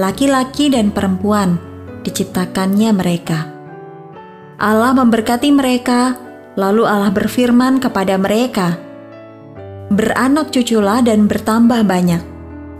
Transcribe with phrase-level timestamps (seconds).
[0.00, 1.60] laki-laki dan perempuan,
[2.08, 3.52] diciptakannya mereka.
[4.56, 6.16] Allah memberkati mereka,
[6.56, 8.80] lalu Allah berfirman kepada mereka,
[9.92, 12.22] Beranak cuculah dan bertambah banyak,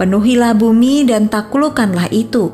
[0.00, 2.48] penuhilah bumi dan taklukkanlah itu.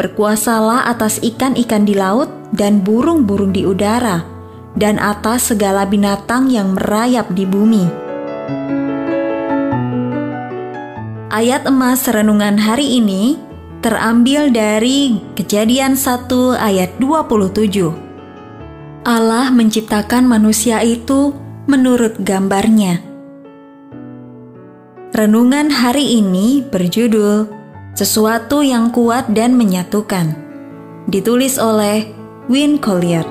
[0.00, 4.24] Berkuasalah atas ikan-ikan di laut dan burung-burung di udara,
[4.78, 7.84] dan atas segala binatang yang merayap di bumi.
[11.30, 13.49] Ayat emas renungan hari ini
[13.80, 16.28] terambil dari Kejadian 1
[16.60, 19.08] ayat 27.
[19.08, 21.32] Allah menciptakan manusia itu
[21.64, 23.00] menurut gambarnya.
[25.16, 27.48] Renungan hari ini berjudul
[27.96, 30.36] Sesuatu yang Kuat dan Menyatukan.
[31.08, 32.12] Ditulis oleh
[32.52, 33.24] Win Collier.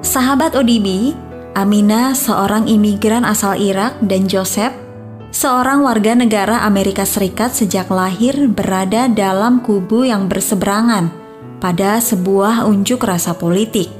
[0.00, 1.12] Sahabat ODB,
[1.52, 4.87] Amina, seorang imigran asal Irak, dan Joseph,
[5.30, 11.12] seorang warga negara Amerika Serikat sejak lahir berada dalam kubu yang berseberangan
[11.58, 13.90] pada sebuah unjuk rasa politik.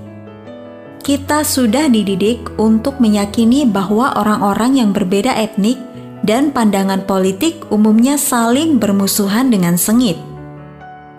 [1.03, 5.81] Kita sudah dididik untuk meyakini bahwa orang-orang yang berbeda etnik
[6.27, 10.21] dan pandangan politik umumnya saling bermusuhan dengan sengit.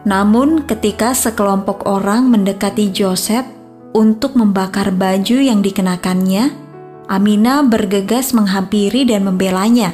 [0.06, 3.48] Namun, ketika sekelompok orang mendekati Joseph
[3.92, 6.70] untuk membakar baju yang dikenakannya,
[7.10, 9.90] Amina bergegas menghampiri dan membelanya.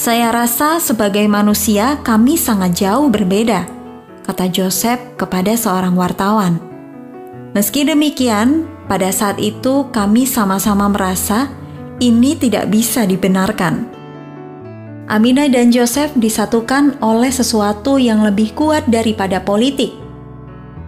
[0.00, 3.68] Saya rasa sebagai manusia kami sangat jauh berbeda,
[4.24, 6.56] kata Joseph kepada seorang wartawan.
[7.52, 11.52] Meski demikian, pada saat itu kami sama-sama merasa
[12.00, 13.92] ini tidak bisa dibenarkan.
[15.04, 19.92] Amina dan Joseph disatukan oleh sesuatu yang lebih kuat daripada politik.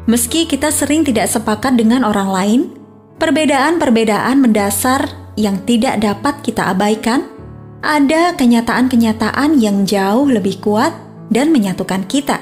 [0.08, 2.60] Meski kita sering tidak sepakat dengan orang lain,
[3.20, 5.04] perbedaan-perbedaan mendasar
[5.36, 7.28] yang tidak dapat kita abaikan,
[7.82, 10.94] ada kenyataan-kenyataan yang jauh lebih kuat
[11.34, 12.38] dan menyatukan kita.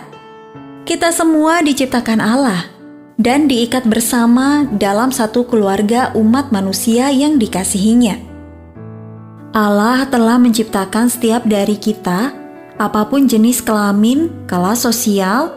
[0.85, 2.69] Kita semua diciptakan Allah
[3.17, 8.21] dan diikat bersama dalam satu keluarga umat manusia yang dikasihinya.
[9.57, 12.37] Allah telah menciptakan setiap dari kita,
[12.79, 15.57] apa pun jenis kelamin, kelas sosial,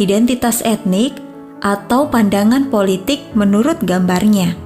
[0.00, 1.12] identitas etnik,
[1.60, 4.63] atau pandangan politik menurut gambarnya.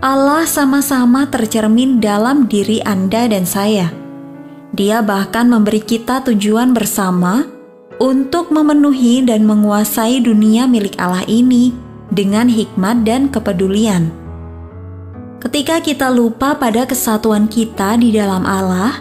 [0.00, 3.92] Allah sama-sama tercermin dalam diri Anda dan saya.
[4.72, 7.44] Dia bahkan memberi kita tujuan bersama
[8.00, 11.76] untuk memenuhi dan menguasai dunia milik Allah ini
[12.08, 14.08] dengan hikmat dan kepedulian.
[15.44, 19.00] Ketika kita lupa pada kesatuan kita di dalam Allah,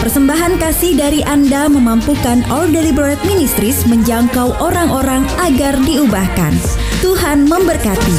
[0.00, 6.56] Persembahan kasih dari Anda memampukan All Deliberate Ministries menjangkau orang-orang agar diubahkan.
[7.00, 8.12] Tuhan memberkati.